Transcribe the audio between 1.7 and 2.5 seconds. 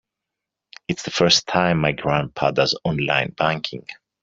my grandpa